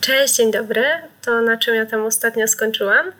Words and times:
Cześć, 0.00 0.36
dzień 0.36 0.50
dobry. 0.50 0.84
To 1.22 1.42
na 1.42 1.56
czym 1.56 1.74
ja 1.74 1.86
tam 1.86 2.04
ostatnio 2.04 2.48
skończyłam? 2.48 3.12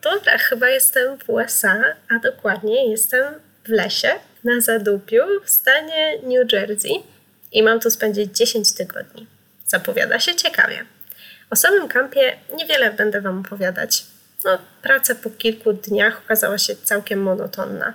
To 0.00 0.20
tak, 0.20 0.42
chyba 0.42 0.68
jestem 0.68 1.18
w 1.18 1.30
USA, 1.30 1.82
a 2.10 2.18
dokładnie 2.18 2.90
jestem 2.90 3.34
w 3.64 3.68
lesie 3.68 4.08
na 4.44 4.60
Zadupiu 4.60 5.22
w 5.44 5.50
stanie 5.50 6.18
New 6.22 6.52
Jersey 6.52 7.02
i 7.52 7.62
mam 7.62 7.80
tu 7.80 7.90
spędzić 7.90 8.36
10 8.36 8.72
tygodni. 8.72 9.26
Zapowiada 9.66 10.20
się 10.20 10.34
ciekawie. 10.34 10.84
O 11.50 11.56
samym 11.56 11.88
kampie 11.88 12.36
niewiele 12.56 12.92
będę 12.92 13.20
Wam 13.20 13.40
opowiadać. 13.40 14.04
No, 14.44 14.58
praca 14.82 15.14
po 15.14 15.30
kilku 15.30 15.72
dniach 15.72 16.22
okazała 16.24 16.58
się 16.58 16.76
całkiem 16.76 17.22
monotonna. 17.22 17.94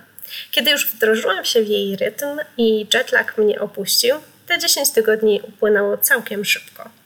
Kiedy 0.50 0.70
już 0.70 0.92
wdrożyłam 0.92 1.44
się 1.44 1.62
w 1.62 1.68
jej 1.68 1.96
rytm 1.96 2.38
i 2.56 2.86
jetlag 2.94 3.38
mnie 3.38 3.60
opuścił, 3.60 4.16
te 4.46 4.58
10 4.58 4.90
tygodni 4.90 5.40
upłynęło 5.48 5.98
całkiem 5.98 6.44
szybko. 6.44 6.99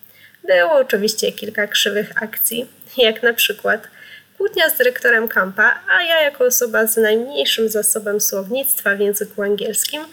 Było 0.45 0.73
oczywiście 0.73 1.33
kilka 1.33 1.67
krzywych 1.67 2.23
akcji, 2.23 2.67
jak 2.97 3.23
na 3.23 3.32
przykład 3.32 3.89
kłótnia 4.37 4.71
z 4.71 4.77
dyrektorem 4.79 5.29
kampa, 5.29 5.81
a 5.89 6.03
ja 6.03 6.23
jako 6.23 6.45
osoba 6.45 6.87
z 6.87 6.96
najmniejszym 6.96 7.68
zasobem 7.68 8.21
słownictwa 8.21 8.95
w 8.96 9.01
języku 9.01 9.43
angielskim 9.43 10.04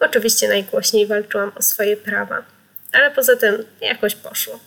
oczywiście 0.00 0.48
najgłośniej 0.48 1.06
walczyłam 1.06 1.52
o 1.56 1.62
swoje 1.62 1.96
prawa. 1.96 2.42
Ale 2.92 3.10
poza 3.10 3.36
tym 3.36 3.64
jakoś 3.80 4.14
poszło. 4.14 4.60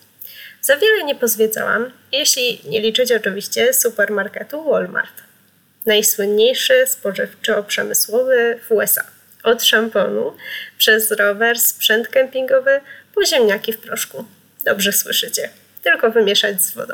Za 0.62 0.78
wiele 0.78 1.04
nie 1.04 1.16
pozwiedzałam, 1.16 1.92
jeśli 2.12 2.62
nie 2.66 2.82
liczyć 2.82 3.12
oczywiście 3.12 3.74
supermarketu 3.74 4.64
Walmart. 4.64 5.24
Najsłynniejszy 5.86 6.74
spożywczo-przemysłowy 6.88 8.60
w 8.68 8.72
USA. 8.72 9.04
Od 9.44 9.64
szamponu, 9.64 10.34
przez 10.78 11.12
rower, 11.12 11.60
sprzęt 11.60 12.08
kempingowy, 12.08 12.82
po 13.16 13.26
ziemniaki 13.26 13.74
w 13.74 13.78
proszku. 13.78 14.26
Dobrze 14.64 14.92
słyszycie. 14.92 15.50
Tylko 15.84 16.12
wymieszać 16.12 16.62
z 16.62 16.72
wodą. 16.72 16.94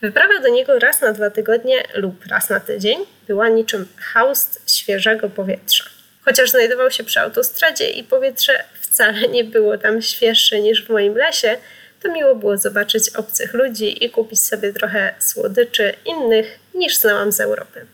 Wyprawa 0.00 0.40
do 0.40 0.48
niego 0.48 0.78
raz 0.78 1.00
na 1.00 1.12
dwa 1.12 1.30
tygodnie 1.30 1.82
lub 1.94 2.26
raz 2.26 2.50
na 2.50 2.60
tydzień 2.60 2.98
była 3.26 3.48
niczym 3.48 3.88
haust 3.96 4.60
świeżego 4.66 5.30
powietrza. 5.30 5.84
Chociaż 6.24 6.50
znajdował 6.50 6.90
się 6.90 7.04
przy 7.04 7.20
autostradzie 7.20 7.90
i 7.90 8.04
powietrze 8.04 8.64
wcale 8.80 9.28
nie 9.28 9.44
było 9.44 9.78
tam 9.78 10.02
świeższe 10.02 10.60
niż 10.60 10.84
w 10.86 10.88
moim 10.88 11.16
lesie, 11.16 11.56
to 12.02 12.12
miło 12.12 12.34
było 12.34 12.56
zobaczyć 12.56 13.08
obcych 13.16 13.54
ludzi 13.54 14.04
i 14.04 14.10
kupić 14.10 14.40
sobie 14.40 14.72
trochę 14.72 15.14
słodyczy 15.18 15.94
innych 16.04 16.58
niż 16.74 16.96
znałam 16.96 17.32
z 17.32 17.40
Europy. 17.40 17.86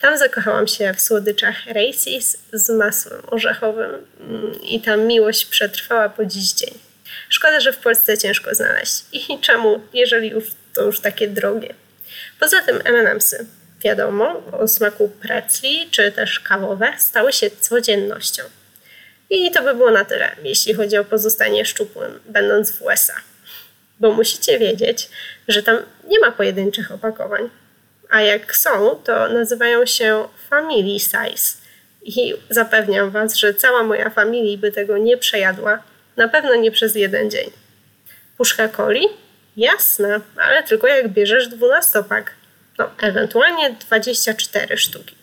Tam 0.00 0.18
zakochałam 0.18 0.66
się 0.66 0.94
w 0.94 1.00
słodyczach 1.00 1.66
Races 1.66 2.38
z 2.52 2.70
masłem 2.70 3.22
orzechowym 3.26 3.90
mm, 4.20 4.62
i 4.62 4.80
ta 4.80 4.96
miłość 4.96 5.46
przetrwała 5.46 6.08
po 6.08 6.24
dziś 6.24 6.52
dzień. 6.52 6.93
Szkoda, 7.34 7.60
że 7.60 7.72
w 7.72 7.76
Polsce 7.76 8.18
ciężko 8.18 8.54
znaleźć. 8.54 9.04
I 9.12 9.38
czemu, 9.40 9.80
jeżeli 9.92 10.28
już 10.28 10.44
to 10.74 10.82
już 10.82 11.00
takie 11.00 11.28
drogie. 11.28 11.74
Poza 12.40 12.62
tym 12.62 12.80
M&M'sy, 12.84 13.44
wiadomo, 13.84 14.42
o 14.52 14.68
smaku 14.68 15.08
pretzli 15.08 15.88
czy 15.90 16.12
też 16.12 16.40
kawowe 16.40 16.92
stały 16.98 17.32
się 17.32 17.50
codziennością. 17.50 18.42
I 19.30 19.50
to 19.50 19.62
by 19.62 19.74
było 19.74 19.90
na 19.90 20.04
tyle, 20.04 20.36
jeśli 20.42 20.74
chodzi 20.74 20.96
o 20.96 21.04
pozostanie 21.04 21.64
szczupłym, 21.64 22.20
będąc 22.26 22.70
w 22.70 22.82
USA. 22.82 23.14
Bo 24.00 24.12
musicie 24.12 24.58
wiedzieć, 24.58 25.08
że 25.48 25.62
tam 25.62 25.78
nie 26.08 26.20
ma 26.20 26.32
pojedynczych 26.32 26.92
opakowań. 26.92 27.50
A 28.10 28.20
jak 28.20 28.56
są, 28.56 28.96
to 29.04 29.28
nazywają 29.28 29.86
się 29.86 30.28
family 30.50 31.00
size. 31.00 31.58
I 32.02 32.34
zapewniam 32.50 33.10
Was, 33.10 33.36
że 33.36 33.54
cała 33.54 33.82
moja 33.82 34.10
familia 34.10 34.58
by 34.58 34.72
tego 34.72 34.98
nie 34.98 35.16
przejadła, 35.16 35.82
na 36.16 36.28
pewno 36.28 36.54
nie 36.54 36.70
przez 36.70 36.94
jeden 36.94 37.30
dzień. 37.30 37.50
Puszka 38.36 38.68
coli? 38.68 39.08
Jasne, 39.56 40.20
ale 40.36 40.62
tylko 40.62 40.86
jak 40.86 41.08
bierzesz 41.08 41.48
dwunastopak. 41.48 42.34
No, 42.78 42.90
ewentualnie 43.02 43.70
24 43.70 44.76
sztuki. 44.76 45.14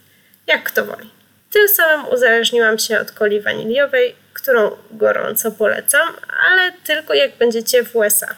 Jak 0.47 0.63
kto 0.63 0.85
woli. 0.85 1.09
Tym 1.53 1.67
samym 1.67 2.07
uzależniłam 2.07 2.79
się 2.79 2.99
od 2.99 3.11
coli 3.11 3.41
waniliowej, 3.41 4.15
którą 4.33 4.71
gorąco 4.91 5.51
polecam, 5.51 6.07
ale 6.49 6.71
tylko 6.83 7.13
jak 7.13 7.37
będziecie 7.37 7.83
w 7.83 7.95
USA, 7.95 8.35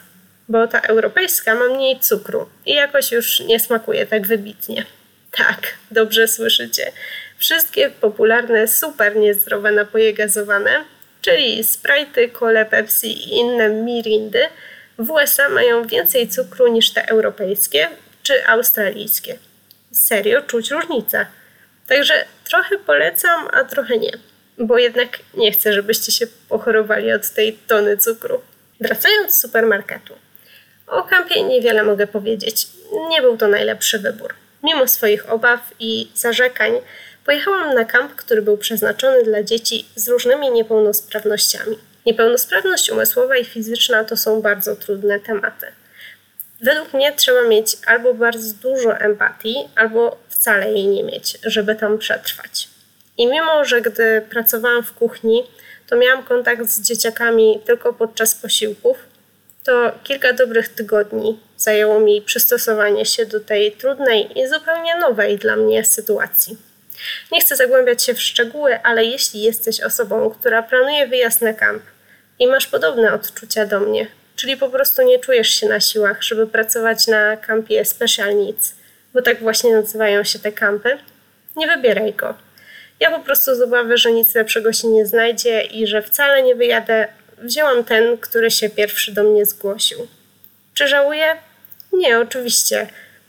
bo 0.49 0.67
ta 0.67 0.79
europejska 0.79 1.55
ma 1.55 1.65
mniej 1.65 1.99
cukru 1.99 2.49
i 2.65 2.73
jakoś 2.73 3.11
już 3.11 3.39
nie 3.39 3.59
smakuje 3.59 4.05
tak 4.05 4.27
wybitnie. 4.27 4.85
Tak, 5.31 5.59
dobrze 5.91 6.27
słyszycie. 6.27 6.91
Wszystkie 7.37 7.89
popularne, 7.89 8.67
super 8.67 9.15
niezdrowe 9.15 9.71
napoje 9.71 10.13
gazowane 10.13 10.85
czyli 11.23 11.63
Sprite, 11.63 12.29
Cole, 12.29 12.65
Pepsi 12.65 13.07
i 13.07 13.37
inne 13.37 13.69
mirindy, 13.69 14.41
w 14.99 15.11
USA 15.11 15.49
mają 15.49 15.87
więcej 15.87 16.27
cukru 16.27 16.67
niż 16.67 16.91
te 16.93 17.09
europejskie 17.09 17.89
czy 18.23 18.47
australijskie. 18.47 19.37
Serio 19.91 20.41
czuć 20.41 20.71
różnicę. 20.71 21.25
Także 21.87 22.25
trochę 22.49 22.77
polecam, 22.77 23.47
a 23.53 23.63
trochę 23.63 23.97
nie, 23.97 24.11
bo 24.57 24.77
jednak 24.77 25.19
nie 25.33 25.51
chcę, 25.51 25.73
żebyście 25.73 26.11
się 26.11 26.27
pochorowali 26.49 27.13
od 27.13 27.29
tej 27.29 27.53
tony 27.53 27.97
cukru. 27.97 28.41
Wracając 28.79 29.33
z 29.33 29.41
supermarketu. 29.41 30.13
O 30.87 31.03
kampie 31.03 31.43
niewiele 31.43 31.83
mogę 31.83 32.07
powiedzieć. 32.07 32.67
Nie 33.09 33.21
był 33.21 33.37
to 33.37 33.47
najlepszy 33.47 33.99
wybór. 33.99 34.33
Mimo 34.63 34.87
swoich 34.87 35.31
obaw 35.31 35.59
i 35.79 36.11
zarzekań, 36.15 36.73
Pojechałam 37.25 37.73
na 37.75 37.85
kamp, 37.85 38.15
który 38.15 38.41
był 38.41 38.57
przeznaczony 38.57 39.23
dla 39.23 39.43
dzieci 39.43 39.85
z 39.95 40.07
różnymi 40.07 40.51
niepełnosprawnościami. 40.51 41.77
Niepełnosprawność 42.05 42.89
umysłowa 42.89 43.37
i 43.37 43.45
fizyczna 43.45 44.03
to 44.03 44.17
są 44.17 44.41
bardzo 44.41 44.75
trudne 44.75 45.19
tematy. 45.19 45.67
Według 46.61 46.93
mnie 46.93 47.13
trzeba 47.13 47.47
mieć 47.47 47.77
albo 47.85 48.13
bardzo 48.13 48.53
dużo 48.61 48.97
empatii, 48.97 49.55
albo 49.75 50.17
wcale 50.29 50.71
jej 50.71 50.87
nie 50.87 51.03
mieć, 51.03 51.37
żeby 51.43 51.75
tam 51.75 51.97
przetrwać. 51.97 52.69
I 53.17 53.27
mimo, 53.27 53.65
że 53.65 53.81
gdy 53.81 54.21
pracowałam 54.29 54.83
w 54.83 54.93
kuchni, 54.93 55.43
to 55.87 55.95
miałam 55.95 56.23
kontakt 56.23 56.65
z 56.65 56.81
dzieciakami 56.81 57.61
tylko 57.65 57.93
podczas 57.93 58.35
posiłków, 58.35 58.97
to 59.63 59.91
kilka 60.03 60.33
dobrych 60.33 60.69
tygodni 60.69 61.39
zajęło 61.57 61.99
mi 61.99 62.21
przystosowanie 62.21 63.05
się 63.05 63.25
do 63.25 63.39
tej 63.39 63.71
trudnej 63.71 64.39
i 64.39 64.47
zupełnie 64.47 64.95
nowej 64.95 65.37
dla 65.37 65.55
mnie 65.55 65.85
sytuacji. 65.85 66.72
Nie 67.31 67.41
chcę 67.41 67.55
zagłębiać 67.55 68.03
się 68.03 68.13
w 68.13 68.21
szczegóły, 68.21 68.79
ale 68.83 69.05
jeśli 69.05 69.41
jesteś 69.41 69.81
osobą, 69.81 70.29
która 70.29 70.63
planuje 70.63 71.07
wyjazd 71.07 71.41
na 71.41 71.53
kamp 71.53 71.83
i 72.39 72.47
masz 72.47 72.67
podobne 72.67 73.13
odczucia 73.13 73.65
do 73.65 73.79
mnie, 73.79 74.07
czyli 74.35 74.57
po 74.57 74.69
prostu 74.69 75.01
nie 75.01 75.19
czujesz 75.19 75.49
się 75.49 75.67
na 75.67 75.79
siłach, 75.79 76.23
żeby 76.23 76.47
pracować 76.47 77.07
na 77.07 77.37
kampie 77.37 77.85
Special 77.85 78.35
Needs, 78.35 78.75
bo 79.13 79.21
tak 79.21 79.39
właśnie 79.39 79.73
nazywają 79.73 80.23
się 80.23 80.39
te 80.39 80.51
kampy, 80.51 80.97
nie 81.55 81.67
wybieraj 81.67 82.13
go. 82.13 82.35
Ja 82.99 83.11
po 83.11 83.19
prostu 83.19 83.55
z 83.55 83.61
obawy, 83.61 83.97
że 83.97 84.11
nic 84.11 84.35
lepszego 84.35 84.73
się 84.73 84.87
nie 84.87 85.05
znajdzie 85.05 85.61
i 85.61 85.87
że 85.87 86.01
wcale 86.01 86.43
nie 86.43 86.55
wyjadę, 86.55 87.07
wzięłam 87.37 87.83
ten, 87.83 88.17
który 88.17 88.51
się 88.51 88.69
pierwszy 88.69 89.11
do 89.11 89.23
mnie 89.23 89.45
zgłosił. 89.45 90.07
Czy 90.73 90.87
żałuję? 90.87 91.35
Nie, 91.93 92.19
oczywiście. 92.19 92.87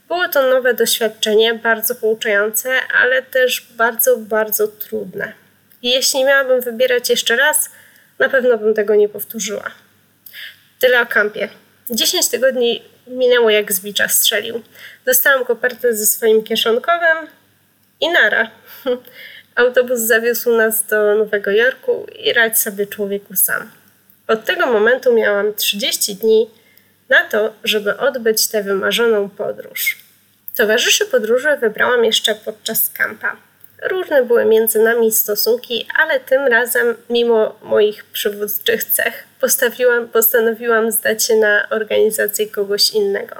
Było 0.08 0.28
to 0.28 0.50
nowe 0.50 0.74
doświadczenie, 0.74 1.54
bardzo 1.54 1.94
pouczające, 1.94 2.70
ale 3.02 3.22
też 3.22 3.66
bardzo, 3.76 4.16
bardzo 4.16 4.68
trudne. 4.68 5.32
Jeśli 5.82 6.24
miałabym 6.24 6.60
wybierać 6.60 7.10
jeszcze 7.10 7.36
raz, 7.36 7.70
na 8.18 8.28
pewno 8.28 8.58
bym 8.58 8.74
tego 8.74 8.94
nie 8.94 9.08
powtórzyła. 9.08 9.70
Tyle 10.80 11.00
o 11.00 11.06
kampie. 11.06 11.48
10 11.90 12.28
tygodni 12.28 12.82
minęło 13.06 13.50
jak 13.50 13.72
z 13.72 13.80
bicza 13.80 14.08
strzelił. 14.08 14.62
Dostałam 15.04 15.44
kopertę 15.44 15.94
ze 15.94 16.06
swoim 16.06 16.42
kieszonkowym 16.42 17.28
i 18.00 18.08
nara. 18.08 18.50
Autobus 19.54 20.00
zawiózł 20.00 20.56
nas 20.56 20.86
do 20.86 21.14
Nowego 21.14 21.50
Jorku 21.50 22.06
i 22.18 22.32
radź 22.32 22.58
sobie 22.58 22.86
człowieku 22.86 23.36
sam. 23.36 23.70
Od 24.28 24.44
tego 24.44 24.66
momentu 24.66 25.14
miałam 25.14 25.54
30 25.54 26.14
dni 26.14 26.50
na 27.08 27.28
to, 27.28 27.54
żeby 27.64 27.96
odbyć 27.96 28.48
tę 28.48 28.62
wymarzoną 28.62 29.28
podróż. 29.28 29.98
Towarzyszy 30.56 31.06
podróży 31.06 31.56
wybrałam 31.60 32.04
jeszcze 32.04 32.34
podczas 32.34 32.90
kampa. 32.90 33.36
Różne 33.82 34.24
były 34.24 34.44
między 34.44 34.78
nami 34.78 35.12
stosunki, 35.12 35.86
ale 35.98 36.20
tym 36.20 36.46
razem, 36.46 36.96
mimo 37.10 37.58
moich 37.62 38.04
przywódczych 38.04 38.84
cech, 38.84 39.24
postawiłam, 39.40 40.08
postanowiłam 40.08 40.92
zdać 40.92 41.24
się 41.24 41.36
na 41.36 41.68
organizację 41.70 42.46
kogoś 42.46 42.90
innego. 42.90 43.36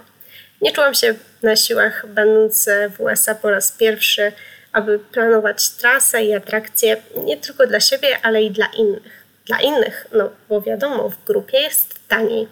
Nie 0.60 0.72
czułam 0.72 0.94
się 0.94 1.14
na 1.43 1.56
siłach, 1.56 2.06
będąc 2.06 2.69
w 2.96 3.00
USA 3.00 3.34
po 3.34 3.50
raz 3.50 3.72
pierwszy, 3.72 4.32
aby 4.72 4.99
planować 4.99 5.70
trasę 5.70 6.25
i 6.25 6.34
atrakcje 6.34 6.96
nie 7.25 7.37
tylko 7.37 7.67
dla 7.67 7.81
siebie, 7.81 8.19
ale 8.22 8.43
i 8.43 8.50
dla 8.50 8.67
innych. 8.67 9.25
Dla 9.46 9.60
innych, 9.60 10.06
no 10.12 10.31
bo 10.49 10.60
wiadomo, 10.60 11.08
w 11.08 11.25
grupie 11.25 11.60
jest 11.60 12.08
taniej. 12.08 12.49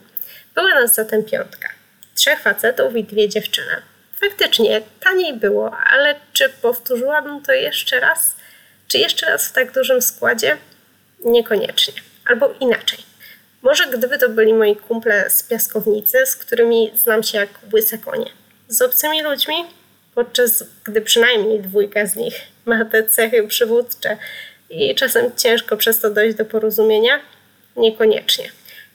Była 0.55 0.75
nas 0.75 0.95
zatem 0.95 1.25
piątka. 1.25 1.69
Trzech 2.15 2.41
facetów 2.41 2.97
i 2.97 3.05
dwie 3.05 3.29
dziewczyny. 3.29 3.83
Faktycznie 4.21 4.83
taniej 5.01 5.35
było, 5.35 5.77
ale 5.77 6.15
czy 6.33 6.49
powtórzyłabym 6.49 7.43
to 7.43 7.53
jeszcze 7.53 8.01
raz? 8.01 8.37
Czy 8.89 8.99
jeszcze 8.99 9.27
raz 9.27 9.49
w 9.49 9.53
tak 9.53 9.73
dużym 9.73 10.03
składzie? 10.03 10.57
Niekoniecznie. 11.25 11.95
Albo 12.25 12.55
inaczej. 12.61 12.99
Może 13.63 13.87
gdyby 13.87 14.19
to 14.19 14.29
byli 14.29 14.55
moi 14.55 14.77
kumple 14.77 15.31
z 15.31 15.43
piaskownicy, 15.43 16.27
z 16.27 16.37
którymi 16.37 16.93
znam 16.95 17.23
się 17.23 17.39
jak 17.39 17.49
łyse 17.73 17.99
konie. 17.99 18.31
Z 18.69 18.83
obcymi 18.83 19.23
ludźmi, 19.23 19.55
podczas 20.15 20.65
gdy 20.85 21.01
przynajmniej 21.01 21.61
dwójka 21.61 22.07
z 22.07 22.17
nich 22.17 22.35
ma 22.65 22.85
te 22.85 23.09
cechy 23.09 23.49
przywódcze 23.49 24.17
i 24.71 24.95
czasem 24.95 25.37
ciężko 25.37 25.77
przez 25.77 26.01
to 26.01 26.11
dojść 26.11 26.37
do 26.37 26.45
porozumienia, 26.45 27.21
niekoniecznie. 27.77 28.51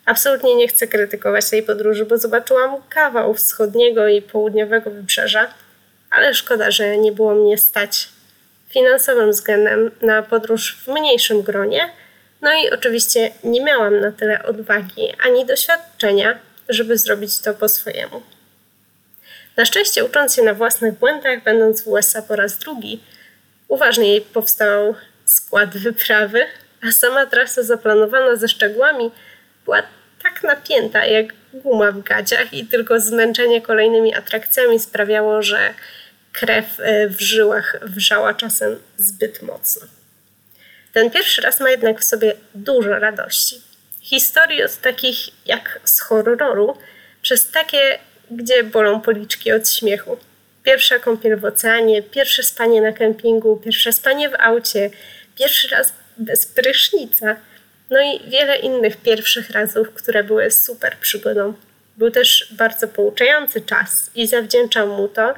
Absolutnie 0.07 0.55
nie 0.55 0.67
chcę 0.67 0.87
krytykować 0.87 1.49
tej 1.49 1.63
podróży, 1.63 2.05
bo 2.05 2.17
zobaczyłam 2.17 2.81
kawał 2.89 3.33
wschodniego 3.33 4.07
i 4.07 4.21
południowego 4.21 4.91
wybrzeża, 4.91 5.53
ale 6.09 6.33
szkoda, 6.33 6.71
że 6.71 6.97
nie 6.97 7.11
było 7.11 7.35
mnie 7.35 7.57
stać 7.57 8.09
finansowym 8.69 9.31
względem 9.31 9.91
na 10.01 10.23
podróż 10.23 10.77
w 10.85 10.87
mniejszym 10.87 11.41
gronie. 11.41 11.89
No 12.41 12.53
i 12.53 12.69
oczywiście 12.69 13.31
nie 13.43 13.63
miałam 13.63 13.99
na 13.99 14.11
tyle 14.11 14.43
odwagi 14.43 15.13
ani 15.23 15.45
doświadczenia, 15.45 16.39
żeby 16.69 16.97
zrobić 16.97 17.39
to 17.39 17.53
po 17.53 17.69
swojemu. 17.69 18.21
Na 19.57 19.65
szczęście, 19.65 20.05
ucząc 20.05 20.35
się 20.35 20.41
na 20.41 20.53
własnych 20.53 20.93
błędach, 20.93 21.43
będąc 21.43 21.83
w 21.83 21.87
USA 21.87 22.21
po 22.21 22.35
raz 22.35 22.57
drugi, 22.57 23.03
uważniej 23.67 24.21
powstał 24.21 24.95
skład 25.25 25.77
wyprawy, 25.77 26.45
a 26.87 26.91
sama 26.91 27.25
trasa 27.25 27.63
zaplanowana 27.63 28.35
ze 28.35 28.47
szczegółami 28.47 29.11
była 29.65 29.81
tak 30.27 30.43
napięta 30.43 31.05
jak 31.05 31.33
guma 31.53 31.91
w 31.91 32.03
gaciach 32.03 32.53
i 32.53 32.65
tylko 32.65 32.99
zmęczenie 32.99 33.61
kolejnymi 33.61 34.15
atrakcjami 34.15 34.79
sprawiało, 34.79 35.41
że 35.41 35.73
krew 36.33 36.79
e, 36.79 37.07
w 37.07 37.21
żyłach 37.21 37.77
wrzała 37.81 38.33
czasem 38.33 38.79
zbyt 38.97 39.41
mocno. 39.41 39.87
Ten 40.93 41.11
pierwszy 41.11 41.41
raz 41.41 41.59
ma 41.59 41.69
jednak 41.69 41.99
w 41.99 42.03
sobie 42.03 42.33
dużo 42.55 42.99
radości. 42.99 43.61
Historii 44.01 44.63
od 44.63 44.75
takich 44.75 45.17
jak 45.45 45.79
z 45.83 46.01
horroru, 46.01 46.77
przez 47.21 47.51
takie, 47.51 47.99
gdzie 48.31 48.63
bolą 48.63 49.01
policzki 49.01 49.51
od 49.51 49.69
śmiechu. 49.69 50.17
Pierwsza 50.63 50.99
kąpiel 50.99 51.39
w 51.39 51.45
oceanie, 51.45 52.03
pierwsze 52.03 52.43
spanie 52.43 52.81
na 52.81 52.91
kempingu, 52.91 53.57
pierwsze 53.57 53.93
spanie 53.93 54.29
w 54.29 54.35
aucie, 54.39 54.89
pierwszy 55.37 55.67
raz 55.67 55.93
bez 56.17 56.45
prysznica. 56.45 57.35
No 57.89 58.01
i 58.01 58.29
wiele 58.29 58.57
innych 58.57 58.97
pierwszych 58.97 59.49
razów, 59.49 59.93
które 59.93 60.23
były 60.23 60.51
super 60.51 60.97
przygodą. 60.97 61.53
Był 61.97 62.11
też 62.11 62.53
bardzo 62.57 62.87
pouczający 62.87 63.61
czas 63.61 64.11
i 64.15 64.27
zawdzięczam 64.27 64.89
mu 64.89 65.07
to, 65.07 65.33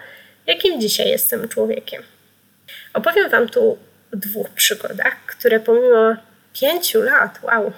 jakim 0.48 0.82
dzisiaj 0.82 1.10
jestem 1.10 1.50
człowiekiem. 1.50 2.04
Opowiem 2.94 3.30
Wam 3.30 3.50
tu 3.50 3.72
o 4.14 4.18
dwóch 4.18 4.50
przygodach, 4.50 5.26
które 5.26 5.60
pomimo 5.60 6.16
pięciu 6.54 7.02
lat, 7.02 7.40
wow, 7.44 7.74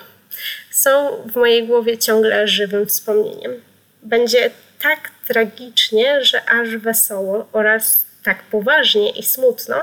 są 0.71 1.23
w 1.25 1.35
mojej 1.35 1.67
głowie 1.67 1.97
ciągle 1.97 2.47
żywym 2.47 2.85
wspomnieniem. 2.85 3.61
Będzie 4.03 4.51
tak 4.81 5.09
tragicznie, 5.27 6.25
że 6.25 6.49
aż 6.49 6.77
wesoło 6.77 7.49
oraz 7.51 8.05
tak 8.23 8.43
poważnie 8.43 9.09
i 9.09 9.23
smutno, 9.23 9.75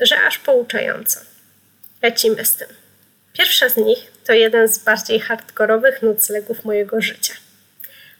że 0.00 0.22
aż 0.22 0.38
pouczająco. 0.38 1.20
Lecimy 2.02 2.44
z 2.44 2.56
tym. 2.56 2.85
Pierwsza 3.38 3.68
z 3.68 3.76
nich 3.76 4.12
to 4.26 4.32
jeden 4.32 4.68
z 4.68 4.78
bardziej 4.78 5.20
hardkorowych 5.20 6.02
noclegów 6.02 6.64
mojego 6.64 7.00
życia. 7.00 7.34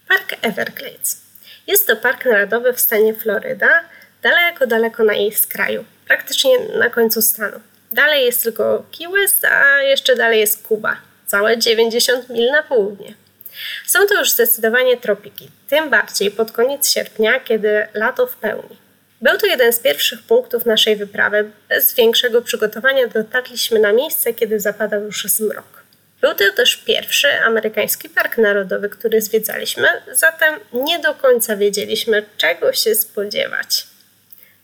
Park 0.07 0.33
Everglades. 0.41 1.21
Jest 1.67 1.87
to 1.87 1.95
park 1.95 2.25
narodowy 2.25 2.73
w 2.73 2.79
stanie 2.79 3.13
Floryda, 3.13 3.83
daleko, 4.21 4.67
daleko 4.67 5.03
na 5.03 5.13
jej 5.13 5.31
skraju, 5.31 5.85
praktycznie 6.07 6.59
na 6.59 6.89
końcu 6.89 7.21
stanu. 7.21 7.59
Dalej 7.91 8.25
jest 8.25 8.43
tylko 8.43 8.83
Key 8.97 9.11
West, 9.11 9.45
a 9.45 9.81
jeszcze 9.81 10.15
dalej 10.15 10.39
jest 10.39 10.67
Kuba, 10.67 10.97
całe 11.25 11.57
90 11.57 12.29
mil 12.29 12.51
na 12.51 12.63
południe. 12.63 13.13
Są 13.85 13.99
to 14.07 14.19
już 14.19 14.31
zdecydowanie 14.31 14.97
tropiki, 14.97 15.49
tym 15.67 15.89
bardziej 15.89 16.31
pod 16.31 16.51
koniec 16.51 16.91
sierpnia, 16.91 17.39
kiedy 17.39 17.87
lato 17.93 18.27
w 18.27 18.35
pełni. 18.35 18.86
Był 19.21 19.37
to 19.37 19.47
jeden 19.47 19.73
z 19.73 19.79
pierwszych 19.79 20.21
punktów 20.21 20.65
naszej 20.65 20.95
wyprawy. 20.95 21.51
Bez 21.69 21.93
większego 21.93 22.41
przygotowania 22.41 23.07
dotarliśmy 23.07 23.79
na 23.79 23.93
miejsce, 23.93 24.33
kiedy 24.33 24.59
zapadał 24.59 25.03
już 25.03 25.23
zmrok. 25.23 25.83
Był 26.21 26.35
to 26.35 26.43
też 26.55 26.77
pierwszy 26.77 27.27
amerykański 27.33 28.09
park 28.09 28.37
narodowy, 28.37 28.89
który 28.89 29.21
zwiedzaliśmy, 29.21 29.87
zatem 30.13 30.55
nie 30.73 30.99
do 30.99 31.13
końca 31.13 31.55
wiedzieliśmy, 31.55 32.25
czego 32.37 32.73
się 32.73 32.95
spodziewać. 32.95 33.87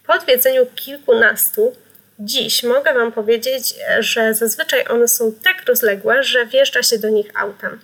Po 0.07 0.13
odwiedzeniu 0.13 0.65
kilkunastu, 0.75 1.75
dziś 2.19 2.63
mogę 2.63 2.93
Wam 2.93 3.11
powiedzieć, 3.11 3.75
że 3.99 4.33
zazwyczaj 4.33 4.87
one 4.87 5.07
są 5.07 5.33
tak 5.43 5.65
rozległe, 5.65 6.23
że 6.23 6.45
wjeżdża 6.45 6.83
się 6.83 6.99
do 6.99 7.09
nich 7.09 7.27
autem. 7.35 7.79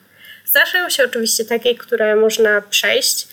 Zdarzają 0.45 0.89
się 0.89 1.05
oczywiście 1.05 1.45
takie, 1.45 1.75
które 1.75 2.15
można 2.15 2.61
przejść, 2.61 3.27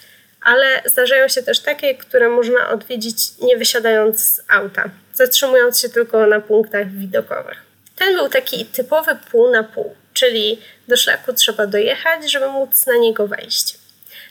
ale 0.46 0.82
zdarzają 0.84 1.28
się 1.28 1.42
też 1.42 1.60
takie, 1.60 1.94
które 1.94 2.28
można 2.28 2.70
odwiedzić 2.70 3.38
nie 3.42 3.56
wysiadając 3.56 4.20
z 4.20 4.40
auta, 4.48 4.90
zatrzymując 5.14 5.80
się 5.80 5.88
tylko 5.88 6.26
na 6.26 6.40
punktach 6.40 6.90
widokowych. 6.90 7.62
Ten 7.96 8.14
był 8.14 8.28
taki 8.28 8.66
typowy 8.66 9.18
pół 9.30 9.50
na 9.50 9.62
pół, 9.64 9.94
czyli 10.12 10.60
do 10.88 10.96
szlaku 10.96 11.32
trzeba 11.32 11.66
dojechać, 11.66 12.32
żeby 12.32 12.48
móc 12.48 12.86
na 12.86 12.96
niego 12.96 13.26
wejść. 13.26 13.78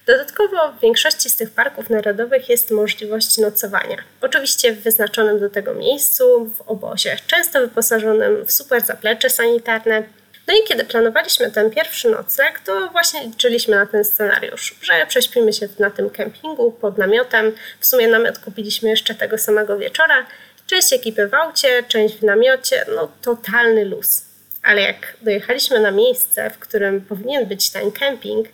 Dodatkowo 0.05 0.71
w 0.71 0.79
większości 0.81 1.29
z 1.29 1.35
tych 1.35 1.49
parków 1.49 1.89
narodowych 1.89 2.49
jest 2.49 2.71
możliwość 2.71 3.37
nocowania. 3.37 3.97
Oczywiście 4.21 4.73
w 4.73 4.81
wyznaczonym 4.83 5.39
do 5.39 5.49
tego 5.49 5.73
miejscu, 5.73 6.51
w 6.57 6.61
obozie, 6.61 7.17
często 7.27 7.59
wyposażonym 7.59 8.45
w 8.45 8.51
super 8.51 8.81
zaplecze 8.81 9.29
sanitarne, 9.29 10.03
no 10.47 10.53
i 10.53 10.67
kiedy 10.67 10.83
planowaliśmy 10.83 11.51
ten 11.51 11.71
pierwszy 11.71 12.09
nocleg, 12.09 12.59
to 12.59 12.89
właśnie 12.91 13.23
liczyliśmy 13.23 13.75
na 13.75 13.85
ten 13.85 14.05
scenariusz, 14.05 14.75
że 14.81 15.05
prześpimy 15.07 15.53
się 15.53 15.67
na 15.79 15.89
tym 15.89 16.09
kempingu 16.09 16.71
pod 16.71 16.97
namiotem. 16.97 17.51
W 17.79 17.85
sumie 17.85 18.07
namiot 18.07 18.39
kupiliśmy 18.39 18.89
jeszcze 18.89 19.15
tego 19.15 19.37
samego 19.37 19.77
wieczora. 19.77 20.25
Część 20.67 20.93
ekipy 20.93 21.27
w 21.27 21.33
aucie, 21.33 21.83
część 21.87 22.15
w 22.15 22.23
namiocie, 22.23 22.85
no 22.95 23.11
totalny 23.21 23.85
luz. 23.85 24.25
Ale 24.63 24.81
jak 24.81 25.17
dojechaliśmy 25.21 25.79
na 25.79 25.91
miejsce, 25.91 26.49
w 26.49 26.59
którym 26.59 27.01
powinien 27.01 27.45
być 27.45 27.69
ten 27.69 27.91
kemping, 27.91 28.47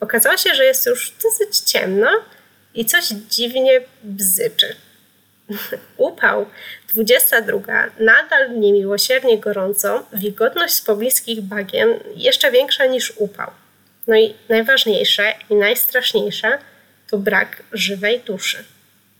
okazało 0.00 0.36
się, 0.36 0.54
że 0.54 0.64
jest 0.64 0.86
już 0.86 1.12
dosyć 1.22 1.58
ciemno 1.58 2.10
i 2.74 2.84
coś 2.84 3.08
dziwnie 3.08 3.80
bzyczy. 4.02 4.76
Upał 5.96 6.46
22. 6.94 7.90
Nadal 8.00 8.60
niemiłosiernie 8.60 9.38
gorąco, 9.38 10.06
wilgotność 10.12 10.74
z 10.74 10.82
pobliskich 10.82 11.40
bagien 11.40 11.88
jeszcze 12.16 12.50
większa 12.50 12.86
niż 12.86 13.12
upał. 13.16 13.50
No 14.06 14.16
i 14.16 14.34
najważniejsze 14.48 15.32
i 15.50 15.54
najstraszniejsze 15.54 16.58
to 17.10 17.18
brak 17.18 17.62
żywej 17.72 18.20
duszy. 18.20 18.64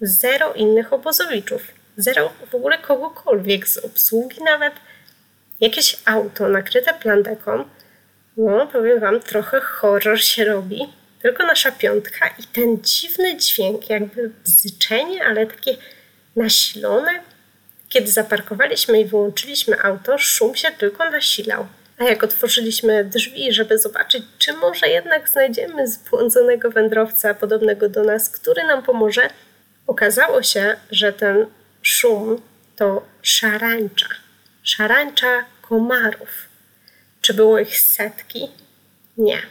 Zero 0.01 0.53
innych 0.53 0.93
obozowiczów. 0.93 1.63
Zero 1.97 2.33
w 2.51 2.55
ogóle 2.55 2.79
kogokolwiek 2.79 3.69
z 3.69 3.79
obsługi 3.79 4.43
nawet. 4.43 4.75
Jakieś 5.61 5.97
auto 6.05 6.49
nakryte 6.49 6.95
plandeką. 6.95 7.65
No, 8.37 8.67
powiem 8.67 9.01
wam, 9.01 9.21
trochę 9.21 9.61
horror 9.61 10.21
się 10.21 10.45
robi. 10.45 10.81
Tylko 11.23 11.47
nasza 11.47 11.73
piątka 11.73 12.29
i 12.39 12.43
ten 12.43 12.79
dziwny 12.83 13.37
dźwięk, 13.37 13.91
jakby 13.91 14.31
bzyczenie, 14.45 15.25
ale 15.25 15.47
takie 15.47 15.77
nasilone. 16.37 17.21
Kiedy 17.89 18.11
zaparkowaliśmy 18.11 19.01
i 19.01 19.05
wyłączyliśmy 19.05 19.83
auto, 19.83 20.19
szum 20.19 20.55
się 20.55 20.71
tylko 20.71 21.11
nasilał. 21.11 21.67
A 21.99 22.05
jak 22.05 22.25
otworzyliśmy 22.25 23.05
drzwi, 23.05 23.53
żeby 23.53 23.79
zobaczyć, 23.79 24.23
czy 24.39 24.53
może 24.53 24.89
jednak 24.89 25.29
znajdziemy 25.29 25.89
zbłądzonego 25.89 26.71
wędrowca 26.71 27.35
podobnego 27.35 27.89
do 27.89 28.05
nas, 28.05 28.31
który 28.31 28.65
nam 28.65 28.83
pomoże, 28.83 29.31
okazało 29.87 30.43
się, 30.43 30.77
że 30.91 31.13
ten 31.13 31.47
szum 31.83 32.43
to 32.77 33.03
szarańcza. 33.23 34.07
Szarańcza 34.63 35.45
komarów. 35.63 36.49
Czy 37.21 37.35
było 37.35 37.59
ich 37.59 37.79
setki? 37.79 38.49
Nie. 39.17 39.43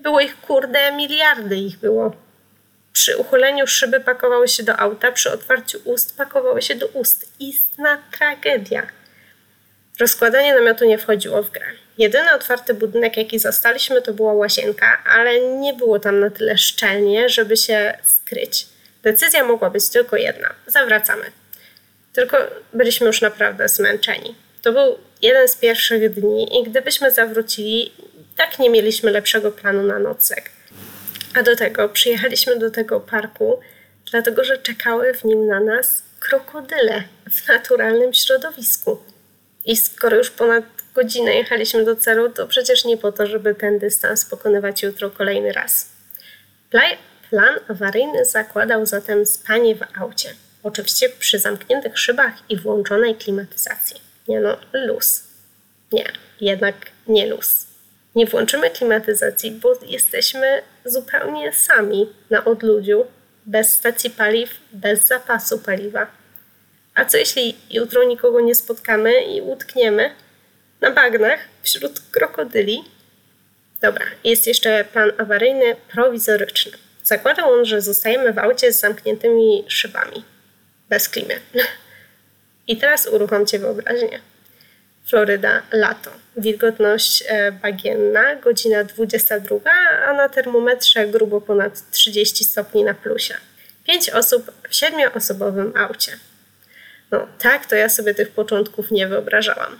Było 0.00 0.20
ich 0.20 0.40
kurde 0.40 0.92
miliardy 0.92 1.56
ich 1.56 1.78
było. 1.78 2.23
Przy 2.94 3.16
uchyleniu 3.16 3.66
szyby 3.66 4.00
pakowały 4.00 4.48
się 4.48 4.62
do 4.62 4.76
auta, 4.76 5.12
przy 5.12 5.32
otwarciu 5.32 5.78
ust 5.84 6.16
pakowały 6.16 6.62
się 6.62 6.74
do 6.74 6.86
ust. 6.86 7.26
Istna 7.40 8.02
tragedia. 8.18 8.86
Rozkładanie 10.00 10.54
namiotu 10.54 10.84
nie 10.84 10.98
wchodziło 10.98 11.42
w 11.42 11.50
grę. 11.50 11.66
Jedyny 11.98 12.32
otwarty 12.32 12.74
budynek, 12.74 13.16
jaki 13.16 13.38
zastaliśmy, 13.38 14.02
to 14.02 14.12
była 14.12 14.32
łazienka, 14.32 15.02
ale 15.04 15.40
nie 15.40 15.74
było 15.74 15.98
tam 15.98 16.20
na 16.20 16.30
tyle 16.30 16.58
szczelnie, 16.58 17.28
żeby 17.28 17.56
się 17.56 17.98
skryć. 18.04 18.66
Decyzja 19.02 19.44
mogła 19.44 19.70
być 19.70 19.88
tylko 19.88 20.16
jedna: 20.16 20.54
zawracamy. 20.66 21.24
Tylko 22.12 22.36
byliśmy 22.72 23.06
już 23.06 23.20
naprawdę 23.20 23.68
zmęczeni. 23.68 24.34
To 24.62 24.72
był 24.72 24.98
jeden 25.22 25.48
z 25.48 25.56
pierwszych 25.56 26.14
dni, 26.14 26.60
i 26.60 26.64
gdybyśmy 26.64 27.10
zawrócili, 27.10 27.92
tak 28.36 28.58
nie 28.58 28.70
mieliśmy 28.70 29.10
lepszego 29.10 29.52
planu 29.52 29.82
na 29.82 29.98
nocleg. 29.98 30.50
A 31.34 31.42
do 31.42 31.56
tego 31.56 31.88
przyjechaliśmy 31.88 32.58
do 32.58 32.70
tego 32.70 33.00
parku, 33.00 33.60
dlatego 34.10 34.44
że 34.44 34.58
czekały 34.58 35.14
w 35.14 35.24
nim 35.24 35.46
na 35.46 35.60
nas 35.60 36.02
krokodyle 36.20 37.04
w 37.30 37.48
naturalnym 37.48 38.14
środowisku. 38.14 38.98
I 39.64 39.76
skoro 39.76 40.16
już 40.16 40.30
ponad 40.30 40.64
godzinę 40.94 41.34
jechaliśmy 41.34 41.84
do 41.84 41.96
celu, 41.96 42.30
to 42.30 42.46
przecież 42.46 42.84
nie 42.84 42.96
po 42.96 43.12
to, 43.12 43.26
żeby 43.26 43.54
ten 43.54 43.78
dystans 43.78 44.24
pokonywać 44.24 44.82
jutro 44.82 45.10
kolejny 45.10 45.52
raz. 45.52 45.88
Plan 47.30 47.54
awaryjny 47.68 48.24
zakładał 48.24 48.86
zatem 48.86 49.26
spanie 49.26 49.76
w 49.76 49.82
aucie. 49.98 50.34
Oczywiście 50.62 51.08
przy 51.08 51.38
zamkniętych 51.38 51.98
szybach 51.98 52.32
i 52.48 52.56
włączonej 52.56 53.14
klimatyzacji. 53.14 54.00
Nie 54.28 54.40
no, 54.40 54.56
luz. 54.72 55.24
Nie, 55.92 56.12
jednak 56.40 56.74
nie 57.08 57.26
luz. 57.26 57.66
Nie 58.14 58.26
włączymy 58.26 58.70
klimatyzacji, 58.70 59.50
bo 59.50 59.78
jesteśmy 59.86 60.62
zupełnie 60.84 61.52
sami 61.52 62.12
na 62.30 62.44
odludziu, 62.44 63.06
bez 63.46 63.72
stacji 63.72 64.10
paliw, 64.10 64.50
bez 64.72 65.06
zapasu 65.06 65.58
paliwa. 65.58 66.06
A 66.94 67.04
co 67.04 67.16
jeśli 67.16 67.56
jutro 67.70 68.04
nikogo 68.04 68.40
nie 68.40 68.54
spotkamy 68.54 69.24
i 69.24 69.40
utkniemy 69.40 70.10
na 70.80 70.90
bagnach 70.90 71.40
wśród 71.62 72.00
krokodyli? 72.10 72.84
Dobra, 73.80 74.06
jest 74.24 74.46
jeszcze 74.46 74.84
plan 74.84 75.12
awaryjny 75.18 75.76
prowizoryczny. 75.92 76.72
Zakładał 77.02 77.52
on, 77.52 77.64
że 77.64 77.80
zostajemy 77.80 78.32
w 78.32 78.38
aucie 78.38 78.72
z 78.72 78.80
zamkniętymi 78.80 79.64
szybami. 79.68 80.24
Bez 80.88 81.08
klimy. 81.08 81.40
I 82.68 82.76
teraz 82.76 83.06
uruchomcie 83.06 83.58
wyobraźnię. 83.58 84.20
Floryda, 85.06 85.62
lato. 85.72 86.10
Wilgotność 86.36 87.24
e, 87.28 87.52
bagienna, 87.52 88.36
godzina 88.36 88.84
22, 88.84 89.70
a 90.06 90.12
na 90.12 90.28
termometrze 90.28 91.06
grubo 91.06 91.40
ponad 91.40 91.90
30 91.90 92.44
stopni 92.44 92.84
na 92.84 92.94
plusie. 92.94 93.34
Pięć 93.86 94.10
osób 94.10 94.50
w 94.68 94.74
siedmioosobowym 94.74 95.72
aucie. 95.76 96.12
No 97.10 97.26
tak, 97.38 97.66
to 97.66 97.76
ja 97.76 97.88
sobie 97.88 98.14
tych 98.14 98.30
początków 98.30 98.90
nie 98.90 99.08
wyobrażałam. 99.08 99.78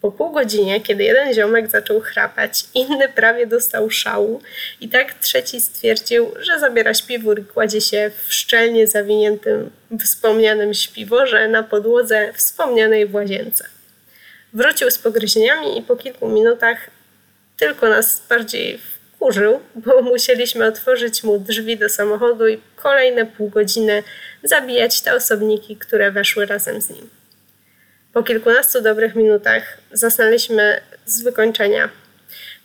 Po 0.00 0.12
pół 0.12 0.32
godzinie, 0.32 0.80
kiedy 0.80 1.04
jeden 1.04 1.34
ziomek 1.34 1.70
zaczął 1.70 2.00
chrapać, 2.00 2.64
inny 2.74 3.08
prawie 3.08 3.46
dostał 3.46 3.90
szału 3.90 4.42
i 4.80 4.88
tak 4.88 5.14
trzeci 5.14 5.60
stwierdził, 5.60 6.32
że 6.40 6.60
zabiera 6.60 6.94
śpiwór 6.94 7.40
i 7.40 7.44
kładzie 7.44 7.80
się 7.80 8.10
w 8.26 8.34
szczelnie 8.34 8.86
zawiniętym 8.86 9.70
wspomnianym 10.00 10.74
śpiworze 10.74 11.48
na 11.48 11.62
podłodze 11.62 12.32
wspomnianej 12.32 13.06
w 13.06 13.14
łazience. 13.14 13.73
Wrócił 14.54 14.90
z 14.90 14.98
pogryzieniami 14.98 15.78
i 15.78 15.82
po 15.82 15.96
kilku 15.96 16.28
minutach 16.28 16.78
tylko 17.56 17.88
nas 17.88 18.22
bardziej 18.28 18.78
wkurzył, 19.14 19.60
bo 19.74 20.02
musieliśmy 20.12 20.66
otworzyć 20.66 21.22
mu 21.22 21.38
drzwi 21.38 21.76
do 21.76 21.88
samochodu 21.88 22.48
i 22.48 22.60
kolejne 22.76 23.26
pół 23.26 23.48
godziny 23.48 24.02
zabijać 24.42 25.00
te 25.00 25.14
osobniki, 25.14 25.76
które 25.76 26.12
weszły 26.12 26.46
razem 26.46 26.80
z 26.80 26.90
nim. 26.90 27.10
Po 28.12 28.22
kilkunastu 28.22 28.80
dobrych 28.80 29.14
minutach 29.14 29.78
zasnęliśmy 29.92 30.80
z 31.06 31.22
wykończenia. 31.22 31.88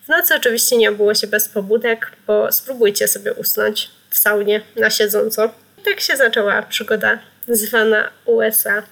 W 0.05 0.07
nocy 0.07 0.35
oczywiście 0.35 0.77
nie 0.77 0.89
obyło 0.89 1.15
się 1.15 1.27
bez 1.27 1.49
pobudek, 1.49 2.11
bo 2.27 2.51
spróbujcie 2.51 3.07
sobie 3.07 3.33
usnąć 3.33 3.89
w 4.09 4.17
saunie 4.17 4.61
na 4.75 4.89
siedząco. 4.89 5.53
I 5.77 5.81
tak 5.81 5.99
się 5.99 6.17
zaczęła 6.17 6.61
przygoda 6.61 7.19
zwana 7.47 8.09
USA. 8.25 8.83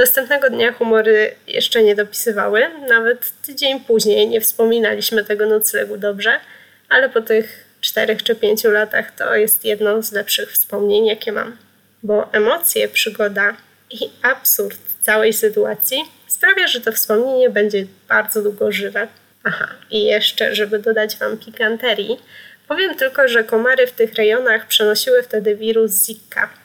Następnego 0.00 0.50
dnia 0.50 0.72
humory 0.72 1.34
jeszcze 1.46 1.82
nie 1.82 1.94
dopisywały, 1.94 2.66
nawet 2.88 3.32
tydzień 3.42 3.80
później 3.80 4.28
nie 4.28 4.40
wspominaliśmy 4.40 5.24
tego 5.24 5.46
noclegu 5.46 5.96
dobrze, 5.96 6.40
ale 6.88 7.08
po 7.08 7.20
tych 7.20 7.64
czterech 7.80 8.22
czy 8.22 8.34
pięciu 8.34 8.70
latach 8.70 9.14
to 9.14 9.34
jest 9.34 9.64
jedno 9.64 10.02
z 10.02 10.12
lepszych 10.12 10.52
wspomnień, 10.52 11.06
jakie 11.06 11.32
mam. 11.32 11.56
Bo 12.02 12.32
emocje, 12.32 12.88
przygoda 12.88 13.56
i 13.90 13.98
absurd 14.22 14.78
całej 15.00 15.32
sytuacji 15.32 16.02
sprawia, 16.26 16.66
że 16.66 16.80
to 16.80 16.92
wspomnienie 16.92 17.50
będzie 17.50 17.86
bardzo 18.08 18.42
długo 18.42 18.72
żywe. 18.72 19.08
Aha, 19.44 19.68
i 19.90 20.04
jeszcze, 20.04 20.54
żeby 20.54 20.78
dodać 20.78 21.16
Wam 21.16 21.38
pikanterii, 21.38 22.20
powiem 22.68 22.94
tylko, 22.94 23.28
że 23.28 23.44
komary 23.44 23.86
w 23.86 23.92
tych 23.92 24.14
rejonach 24.14 24.66
przenosiły 24.66 25.22
wtedy 25.22 25.56
wirus 25.56 26.06
Zika. 26.06 26.59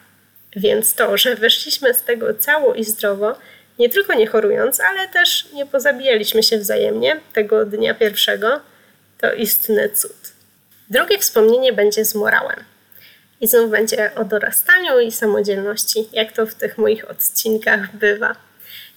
Więc 0.56 0.94
to, 0.94 1.18
że 1.18 1.36
wyszliśmy 1.36 1.94
z 1.94 2.02
tego 2.02 2.34
cało 2.34 2.74
i 2.74 2.84
zdrowo, 2.84 3.36
nie 3.80 3.90
tylko 3.90 4.14
nie 4.14 4.28
chorując, 4.28 4.80
ale 4.80 5.08
też 5.08 5.48
nie 5.54 5.66
pozabijaliśmy 5.66 6.44
się 6.44 6.58
wzajemnie 6.58 7.20
tego 7.34 7.66
dnia 7.66 7.94
pierwszego, 7.94 8.60
to 9.22 9.34
istny 9.34 9.90
cud. 9.90 10.34
Drugie 10.90 11.20
wspomnienie 11.20 11.74
będzie 11.74 12.06
z 12.06 12.16
morałem. 12.16 12.64
I 13.42 13.48
znów 13.48 13.70
będzie 13.70 14.16
o 14.16 14.26
dorastaniu 14.26 15.00
i 15.00 15.12
samodzielności, 15.12 16.08
jak 16.12 16.32
to 16.32 16.46
w 16.46 16.56
tych 16.56 16.78
moich 16.78 17.10
odcinkach 17.10 17.96
bywa. 17.96 18.36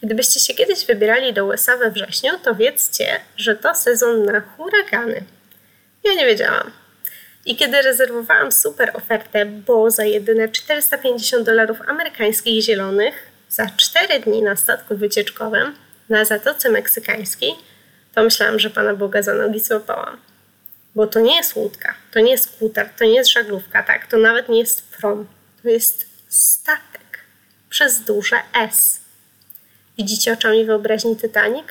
Gdybyście 0.03 0.41
się 0.41 0.55
kiedyś 0.55 0.87
wybierali 0.87 1.33
do 1.33 1.47
USA 1.47 1.77
we 1.77 1.91
wrześniu, 1.91 2.33
to 2.45 2.55
wiedzcie, 2.55 3.21
że 3.37 3.57
to 3.57 3.75
sezon 3.75 4.25
na 4.25 4.41
huragany. 4.41 5.23
Ja 6.05 6.15
nie 6.15 6.27
wiedziałam. 6.27 6.71
I 7.49 7.57
kiedy 7.57 7.83
rezerwowałam 7.83 8.53
super 8.53 8.91
ofertę, 8.95 9.47
bo 9.47 9.91
za 9.91 10.05
jedyne 10.05 10.49
450 10.49 11.47
dolarów 11.47 11.81
amerykańskich 11.87 12.63
zielonych 12.63 13.15
za 13.49 13.67
4 13.77 14.21
dni 14.21 14.43
na 14.43 14.57
statku 14.57 14.97
wycieczkowym 14.97 15.75
na 16.09 16.25
Zatoce 16.25 16.71
Meksykańskiej, 16.71 17.53
to 18.15 18.23
myślałam, 18.23 18.59
że 18.59 18.71
Pana 18.71 18.95
Boga 18.95 19.23
za 19.23 19.35
nogi 19.35 19.61
złapałam. 19.61 20.17
Bo 20.95 21.07
to 21.07 21.21
nie 21.21 21.37
jest 21.37 21.57
łódka, 21.57 21.95
to 22.13 22.21
nie 22.21 22.31
jest 22.31 22.45
skuter, 22.45 22.89
to 22.99 23.05
nie 23.05 23.15
jest 23.15 23.33
żaglówka, 23.33 23.83
tak? 23.83 24.07
To 24.07 24.17
nawet 24.17 24.49
nie 24.49 24.59
jest 24.59 24.89
prom. 24.97 25.27
To 25.63 25.69
jest 25.69 26.07
statek 26.29 27.25
przez 27.69 28.01
duże 28.01 28.37
S. 28.55 29.01
Widzicie 29.99 30.33
oczami 30.33 30.65
wyobraźni 30.65 31.17
Titanic? 31.17 31.67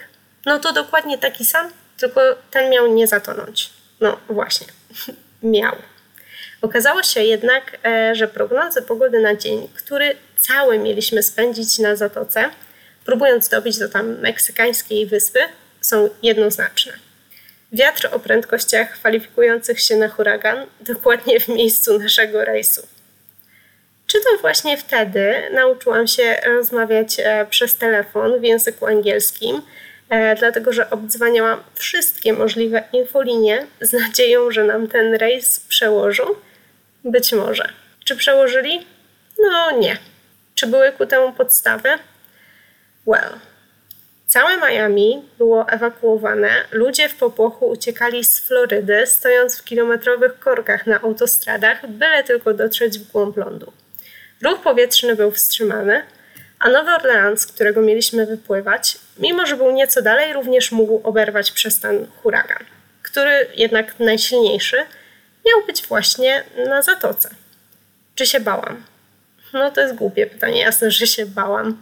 No 0.46 0.60
to 0.60 0.74
dokładnie 0.74 1.18
taki 1.18 1.46
sam, 1.46 1.72
tylko 1.98 2.22
ten 2.52 2.72
miał 2.72 2.94
nie 2.94 3.08
zatonąć. 3.08 3.70
No 4.02 4.20
właśnie, 4.30 4.68
miał. 5.44 5.76
Okazało 6.62 7.04
się 7.04 7.24
jednak, 7.24 7.78
e, 7.86 8.16
że 8.16 8.28
prognozy 8.28 8.82
pogody 8.82 9.20
na 9.20 9.36
dzień, 9.36 9.68
który 9.76 10.16
cały 10.38 10.80
mieliśmy 10.80 11.24
spędzić 11.24 11.80
na 11.80 11.96
zatoce, 11.96 12.50
próbując 13.06 13.50
dobić 13.50 13.80
do 13.80 13.90
tam 13.90 14.20
meksykańskiej 14.20 15.06
wyspy, 15.06 15.40
są 15.82 16.10
jednoznaczne. 16.24 16.94
Wiatr 17.72 18.10
o 18.12 18.20
prędkościach 18.20 18.92
kwalifikujących 18.92 19.80
się 19.80 19.96
na 19.96 20.08
huragan 20.08 20.66
dokładnie 20.82 21.40
w 21.40 21.48
miejscu 21.48 22.00
naszego 22.00 22.46
rejsu. 22.46 22.88
Czy 24.08 24.18
to 24.18 24.42
właśnie 24.42 24.78
wtedy 24.78 25.34
nauczyłam 25.54 26.08
się 26.08 26.36
rozmawiać 26.46 27.20
e, 27.20 27.46
przez 27.50 27.76
telefon 27.76 28.40
w 28.40 28.44
języku 28.44 28.86
angielskim, 28.86 29.62
dlatego 30.40 30.74
że 30.74 30.90
obdzwaniałam 30.90 31.64
wszystkie 31.76 32.34
możliwe 32.34 32.84
infolinie 32.94 33.68
z 33.82 33.94
nadzieją, 33.94 34.52
że 34.52 34.64
nam 34.64 34.88
ten 34.88 35.14
rejs 35.14 35.60
przełożą? 35.60 36.24
Być 37.04 37.34
może. 37.34 37.70
Czy 38.06 38.16
przełożyli? 38.16 38.88
No 39.40 39.72
nie. 39.72 39.98
Czy 40.56 40.68
były 40.68 40.92
ku 40.92 41.06
temu 41.06 41.34
podstawy? 41.34 41.90
Well, 43.08 43.40
Całe 44.28 44.58
Miami 44.58 45.26
było 45.38 45.70
ewakuowane, 45.70 46.50
ludzie 46.72 47.10
w 47.10 47.16
popłochu 47.16 47.70
uciekali 47.70 48.24
z 48.24 48.40
Florydy, 48.40 49.08
stojąc 49.08 49.58
w 49.58 49.64
kilometrowych 49.64 50.40
korkach 50.40 50.88
na 50.88 51.02
autostradach, 51.02 51.88
byle 51.88 52.24
tylko 52.24 52.54
dotrzeć 52.54 53.00
w 53.00 53.12
głąb 53.12 53.38
lądu. 53.38 53.74
Ruch 54.42 54.62
powietrzny 54.62 55.16
był 55.16 55.32
wstrzymany, 55.32 56.04
a 56.60 56.70
Nowy 56.70 56.92
Orleans, 56.92 57.42
z 57.42 57.48
którego 57.48 57.82
mieliśmy 57.82 58.26
wypływać, 58.26 58.98
mimo 59.20 59.46
że 59.46 59.56
był 59.56 59.72
nieco 59.72 60.02
dalej, 60.02 60.34
również 60.34 60.72
mógł 60.72 61.02
oberwać 61.04 61.52
przez 61.52 61.80
ten 61.80 62.08
huragan, 62.22 62.64
który 63.04 63.48
jednak 63.56 64.00
najsilniejszy 64.00 64.78
miał 65.46 65.66
być 65.68 65.84
właśnie 65.88 66.44
na 66.68 66.82
zatoce. 66.82 67.30
Czy 68.16 68.26
się 68.26 68.40
bałam? 68.40 68.84
No 69.54 69.72
to 69.72 69.82
jest 69.82 69.96
głupie 69.96 70.28
pytanie, 70.28 70.60
jasne, 70.60 70.92
że 70.92 71.08
się 71.08 71.26
bałam. 71.26 71.82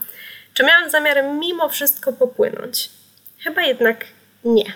Czy 0.53 0.63
miałam 0.63 0.89
zamiar 0.89 1.23
mimo 1.23 1.69
wszystko 1.69 2.13
popłynąć? 2.13 2.89
Chyba 3.39 3.61
jednak 3.61 4.05
nie. 4.43 4.73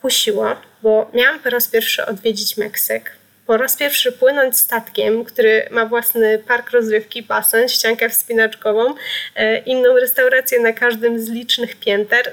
Kusiło, 0.00 0.56
bo 0.82 1.10
miałam 1.14 1.40
po 1.40 1.50
raz 1.50 1.68
pierwszy 1.68 2.06
odwiedzić 2.06 2.56
Meksyk, 2.56 3.12
po 3.50 3.56
raz 3.56 3.76
pierwszy 3.76 4.12
płynąć 4.12 4.56
statkiem, 4.56 5.24
który 5.24 5.68
ma 5.70 5.86
własny 5.86 6.38
park 6.38 6.70
rozrywki, 6.70 7.22
basen, 7.22 7.68
ściankę 7.68 8.08
wspinaczkową, 8.08 8.94
e, 9.34 9.58
inną 9.58 9.96
restaurację 9.96 10.60
na 10.60 10.72
każdym 10.72 11.20
z 11.20 11.28
licznych 11.28 11.76
pięter. 11.76 12.32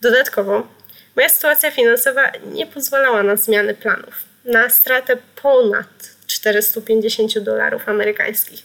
Dodatkowo, 0.00 0.66
moja 1.16 1.28
sytuacja 1.28 1.70
finansowa 1.70 2.32
nie 2.52 2.66
pozwalała 2.66 3.22
na 3.22 3.36
zmiany 3.36 3.74
planów, 3.74 4.24
na 4.44 4.70
stratę 4.70 5.16
ponad 5.42 6.10
450 6.26 7.38
dolarów 7.38 7.88
amerykańskich. 7.88 8.62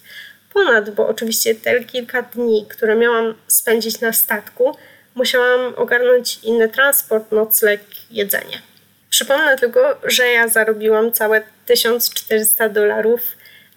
Ponad, 0.54 0.90
bo 0.90 1.08
oczywiście 1.08 1.56
te 1.56 1.84
kilka 1.84 2.22
dni, 2.22 2.66
które 2.70 2.96
miałam 2.96 3.36
spędzić 3.48 4.02
na 4.02 4.14
statku, 4.14 4.78
musiałam 5.16 5.74
ogarnąć 5.76 6.40
inny 6.44 6.70
transport, 6.70 7.32
nocleg, 7.32 7.82
jedzenie. 8.12 8.69
Przypomnę 9.20 9.58
tylko, 9.58 10.02
że 10.04 10.28
ja 10.28 10.48
zarobiłam 10.48 11.12
całe 11.12 11.42
1400 11.66 12.70
dolarów 12.70 13.22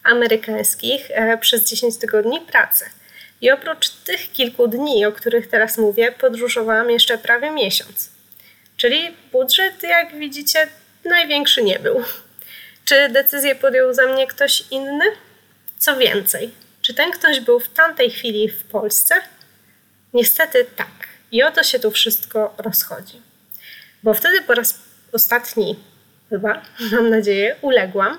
amerykańskich 0.02 1.10
e, 1.10 1.38
przez 1.38 1.64
10 1.64 1.96
tygodni 1.96 2.40
pracy. 2.40 2.84
I 3.40 3.50
oprócz 3.50 3.90
tych 3.90 4.32
kilku 4.32 4.68
dni, 4.68 5.06
o 5.06 5.12
których 5.12 5.48
teraz 5.48 5.78
mówię, 5.78 6.12
podróżowałam 6.12 6.90
jeszcze 6.90 7.18
prawie 7.18 7.50
miesiąc. 7.50 8.10
Czyli 8.76 9.16
budżet, 9.32 9.82
jak 9.82 10.18
widzicie, 10.18 10.68
największy 11.04 11.62
nie 11.62 11.78
był. 11.78 12.04
Czy 12.84 13.08
decyzję 13.08 13.54
podjął 13.54 13.94
za 13.94 14.06
mnie 14.06 14.26
ktoś 14.26 14.64
inny? 14.70 15.04
Co 15.78 15.96
więcej, 15.96 16.50
czy 16.82 16.94
ten 16.94 17.10
ktoś 17.10 17.40
był 17.40 17.60
w 17.60 17.68
tamtej 17.68 18.10
chwili 18.10 18.48
w 18.48 18.64
Polsce? 18.64 19.14
Niestety 20.14 20.66
tak. 20.76 21.08
I 21.32 21.42
oto 21.42 21.62
się 21.62 21.78
tu 21.78 21.90
wszystko 21.90 22.54
rozchodzi. 22.58 23.22
Bo 24.02 24.14
wtedy 24.14 24.42
po 24.42 24.54
raz 24.54 24.91
ostatni, 25.12 25.78
chyba, 26.30 26.62
mam 26.92 27.10
nadzieję, 27.10 27.56
uległam. 27.60 28.18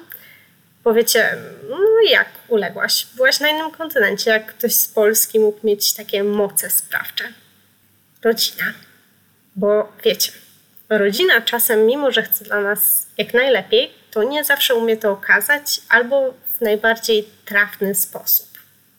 Powiecie, 0.84 1.38
no 1.70 1.78
jak 2.10 2.30
uległaś? 2.48 3.08
Byłaś 3.16 3.40
na 3.40 3.50
innym 3.50 3.72
kontynencie, 3.72 4.32
jak 4.32 4.46
ktoś 4.46 4.76
z 4.76 4.88
Polski 4.88 5.40
mógł 5.40 5.68
mieć 5.68 5.94
takie 5.94 6.24
moce 6.24 6.70
sprawcze. 6.70 7.24
Rodzina. 8.24 8.74
Bo 9.56 9.92
wiecie, 10.04 10.32
rodzina 10.90 11.42
czasem, 11.42 11.86
mimo 11.86 12.12
że 12.12 12.24
chce 12.24 12.46
dla 12.46 12.62
nas 12.62 13.08
jak 13.18 13.34
najlepiej, 13.34 13.92
to 14.12 14.24
nie 14.24 14.44
zawsze 14.44 14.76
umie 14.76 14.98
to 14.98 15.12
okazać 15.12 15.82
albo 15.90 16.34
w 16.54 16.62
najbardziej 16.62 17.28
trafny 17.46 17.96
sposób. 17.96 18.48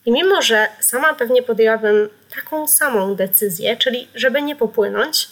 I 0.06 0.12
mimo, 0.12 0.42
że 0.42 0.68
sama 0.80 1.14
pewnie 1.14 1.42
podjęłabym 1.42 2.08
taką 2.34 2.68
samą 2.68 3.14
decyzję, 3.14 3.76
czyli 3.76 4.08
żeby 4.14 4.42
nie 4.42 4.56
popłynąć, 4.56 5.28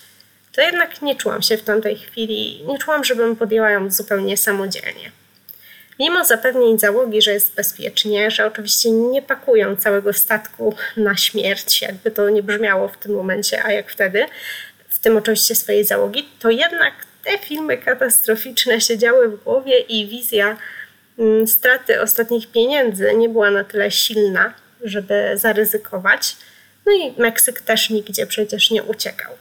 to 0.53 0.61
jednak 0.61 1.03
nie 1.03 1.17
czułam 1.17 1.43
się 1.43 1.57
w 1.57 1.63
tamtej 1.63 1.97
chwili, 1.97 2.65
nie 2.67 2.79
czułam, 2.79 3.05
żebym 3.05 3.37
podjęła 3.37 3.71
ją 3.71 3.91
zupełnie 3.91 4.37
samodzielnie. 4.37 5.13
Mimo 5.99 6.25
zapewnień 6.25 6.79
załogi, 6.79 7.23
że 7.23 7.33
jest 7.33 7.55
bezpiecznie, 7.55 8.31
że 8.31 8.47
oczywiście 8.47 8.91
nie 8.91 9.23
pakują 9.23 9.77
całego 9.77 10.13
statku 10.13 10.75
na 10.97 11.17
śmierć, 11.17 11.83
jakby 11.83 12.11
to 12.11 12.31
nie 12.31 12.43
brzmiało 12.43 12.89
w 12.89 12.97
tym 12.97 13.15
momencie, 13.15 13.65
a 13.65 13.73
jak 13.73 13.91
wtedy, 13.91 14.27
w 14.89 14.99
tym 14.99 15.17
oczywiście 15.17 15.55
swojej 15.55 15.85
załogi, 15.85 16.29
to 16.41 16.51
jednak 16.51 16.95
te 17.25 17.39
filmy 17.39 17.79
katastroficzne 17.79 18.81
siedziały 18.81 19.29
w 19.29 19.45
głowie 19.45 19.79
i 19.79 20.07
wizja 20.07 20.57
mm, 21.19 21.47
straty 21.47 22.01
ostatnich 22.01 22.53
pieniędzy 22.53 23.15
nie 23.15 23.29
była 23.29 23.51
na 23.51 23.65
tyle 23.65 23.91
silna, 23.91 24.55
żeby 24.85 25.33
zaryzykować. 25.35 26.37
No 26.87 26.93
i 26.93 27.21
Meksyk 27.21 27.61
też 27.61 27.91
nigdzie 27.91 28.27
przecież 28.27 28.71
nie 28.71 28.83
uciekał. 28.83 29.33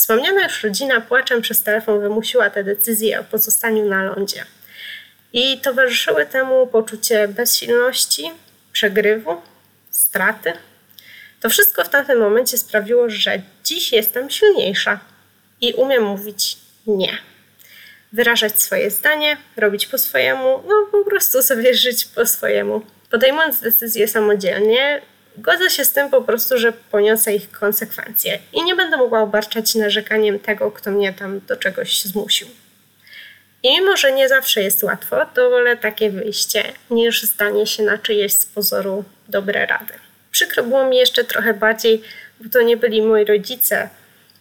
Wspomniana 0.00 0.42
już 0.42 0.62
rodzina 0.62 1.00
płaczem 1.00 1.42
przez 1.42 1.62
telefon 1.62 2.00
wymusiła 2.00 2.50
tę 2.50 2.64
decyzję 2.64 3.20
o 3.20 3.24
pozostaniu 3.24 3.88
na 3.88 4.04
lądzie. 4.04 4.44
I 5.32 5.60
towarzyszyły 5.60 6.26
temu 6.26 6.66
poczucie 6.66 7.28
bezsilności, 7.28 8.30
przegrywu, 8.72 9.42
straty. 9.90 10.52
To 11.40 11.50
wszystko 11.50 11.84
w 11.84 11.88
tamtym 11.88 12.18
momencie 12.18 12.58
sprawiło, 12.58 13.10
że 13.10 13.42
dziś 13.64 13.92
jestem 13.92 14.30
silniejsza 14.30 15.00
i 15.60 15.72
umiem 15.72 16.04
mówić 16.04 16.56
nie. 16.86 17.18
Wyrażać 18.12 18.60
swoje 18.60 18.90
zdanie, 18.90 19.36
robić 19.56 19.86
po 19.86 19.98
swojemu, 19.98 20.62
no 20.68 20.86
po 20.92 21.04
prostu 21.04 21.42
sobie 21.42 21.74
żyć 21.74 22.04
po 22.04 22.26
swojemu. 22.26 22.82
Podejmując 23.10 23.60
decyzje 23.60 24.08
samodzielnie, 24.08 25.02
godzę 25.36 25.70
się 25.70 25.84
z 25.84 25.92
tym 25.92 26.10
po 26.10 26.22
prostu, 26.22 26.58
że 26.58 26.72
poniosę 26.72 27.34
ich 27.34 27.50
konsekwencje 27.50 28.38
i 28.52 28.62
nie 28.62 28.74
będę 28.74 28.96
mogła 28.96 29.20
obarczać 29.20 29.74
narzekaniem 29.74 30.38
tego, 30.38 30.70
kto 30.70 30.90
mnie 30.90 31.12
tam 31.12 31.40
do 31.48 31.56
czegoś 31.56 32.02
zmusił. 32.02 32.48
I 33.62 33.68
mimo, 33.68 33.96
że 33.96 34.12
nie 34.12 34.28
zawsze 34.28 34.62
jest 34.62 34.82
łatwo, 34.82 35.26
to 35.34 35.50
wolę 35.50 35.76
takie 35.76 36.10
wyjście 36.10 36.64
niż 36.90 37.22
zdanie 37.22 37.66
się 37.66 37.82
na 37.82 37.98
czyjeś 37.98 38.32
z 38.32 38.46
pozoru 38.46 39.04
dobre 39.28 39.66
rady. 39.66 39.92
Przykro 40.30 40.62
było 40.62 40.86
mi 40.86 40.96
jeszcze 40.96 41.24
trochę 41.24 41.54
bardziej, 41.54 42.02
bo 42.40 42.50
to 42.50 42.62
nie 42.62 42.76
byli 42.76 43.02
moi 43.02 43.24
rodzice. 43.24 43.88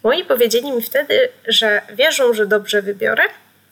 Moi 0.03 0.23
powiedzieli 0.23 0.71
mi 0.71 0.81
wtedy, 0.81 1.29
że 1.47 1.81
wierzą, 1.93 2.33
że 2.33 2.45
dobrze 2.45 2.81
wybiorę, 2.81 3.23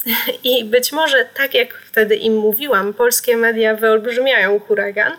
i 0.43 0.65
być 0.65 0.91
może 0.91 1.25
tak 1.33 1.53
jak 1.53 1.73
wtedy 1.73 2.15
im 2.15 2.35
mówiłam, 2.35 2.93
polskie 2.93 3.37
media 3.37 3.75
wyolbrzymiają 3.75 4.59
huragan, 4.59 5.13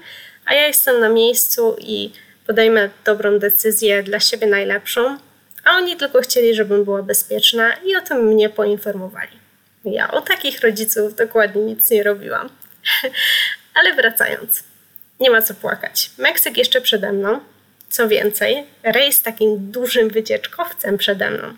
a 0.48 0.54
ja 0.54 0.66
jestem 0.66 1.00
na 1.00 1.08
miejscu 1.08 1.76
i 1.78 2.12
podejmę 2.46 2.90
dobrą 3.04 3.38
decyzję 3.38 4.02
dla 4.02 4.20
siebie 4.20 4.46
najlepszą, 4.46 5.18
a 5.64 5.70
oni 5.70 5.96
tylko 5.96 6.20
chcieli, 6.20 6.54
żebym 6.54 6.84
była 6.84 7.02
bezpieczna 7.02 7.72
i 7.84 7.96
o 7.96 8.00
tym 8.00 8.18
mnie 8.18 8.48
poinformowali. 8.48 9.38
Ja 9.84 10.10
o 10.10 10.20
takich 10.20 10.60
rodziców 10.60 11.14
dokładnie 11.14 11.62
nic 11.62 11.90
nie 11.90 12.02
robiłam. 12.02 12.48
Ale 13.74 13.94
wracając, 13.94 14.64
nie 15.20 15.30
ma 15.30 15.42
co 15.42 15.54
płakać. 15.54 16.10
Meksyk 16.18 16.56
jeszcze 16.56 16.80
przede 16.80 17.12
mną. 17.12 17.40
Co 17.88 18.08
więcej, 18.08 18.64
rejs 18.82 19.22
takim 19.22 19.70
dużym 19.70 20.08
wycieczkowcem 20.08 20.98
przede 20.98 21.30
mną. 21.30 21.54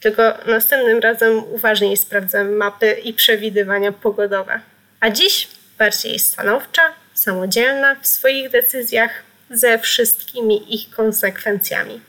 Tylko 0.00 0.22
następnym 0.46 0.98
razem 0.98 1.44
uważniej 1.44 1.96
sprawdzę 1.96 2.44
mapy 2.44 2.92
i 2.92 3.14
przewidywania 3.14 3.92
pogodowe. 3.92 4.60
A 5.00 5.10
dziś 5.10 5.48
bardziej 5.78 6.18
stanowcza, 6.18 6.82
samodzielna 7.18 7.94
w 7.94 8.06
swoich 8.06 8.50
decyzjach 8.50 9.10
ze 9.50 9.78
wszystkimi 9.78 10.74
ich 10.74 10.90
konsekwencjami. 10.90 12.00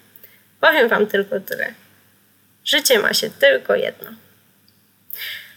Powiem 0.62 0.90
Wam 0.90 1.08
tylko 1.08 1.40
tyle. 1.40 1.74
Życie 2.66 3.00
ma 3.00 3.14
się 3.14 3.30
tylko 3.30 3.76
jedno. 3.76 4.12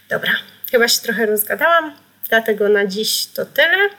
Dobra, 0.09 0.33
chyba 0.71 0.87
się 0.87 1.01
trochę 1.01 1.25
rozgadałam, 1.25 1.95
dlatego 2.29 2.69
na 2.69 2.85
dziś 2.85 3.25
to 3.25 3.45
tyle, 3.45 3.89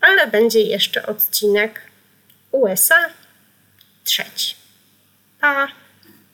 ale 0.00 0.26
będzie 0.26 0.60
jeszcze 0.60 1.06
odcinek 1.06 1.80
USA 2.50 3.10
trzeci. 4.04 4.56
Pa! 5.40 5.81